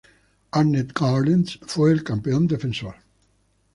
Arnett 0.51 0.95
Gardens 0.99 1.59
fue 1.63 1.91
el 1.91 2.03
campeón 2.03 2.47
defensor. 2.47 2.95